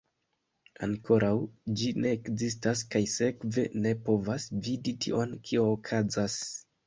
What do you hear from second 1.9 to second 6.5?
ne ekzistas kaj sekve, ne povas vidi tion kio okazas.